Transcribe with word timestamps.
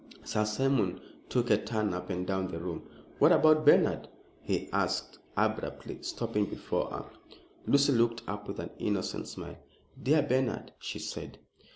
Sir 0.23 0.45
Simon 0.45 0.99
took 1.29 1.51
a 1.51 1.57
turn 1.63 1.93
up 1.93 2.09
and 2.09 2.25
down 2.25 2.47
the 2.47 2.57
room. 2.59 2.89
"What 3.19 3.31
about 3.31 3.63
Bernard?" 3.67 4.07
he 4.41 4.67
asked, 4.73 5.19
abruptly 5.37 5.99
stopping 6.01 6.45
before 6.47 6.89
her. 6.89 7.05
Lucy 7.67 7.91
looked 7.91 8.23
up 8.27 8.47
with 8.47 8.57
an 8.59 8.71
innocent 8.79 9.27
smile. 9.27 9.59
"Dear 10.01 10.23
Bernard!" 10.23 10.71
she 10.79 10.97
said. 10.97 11.37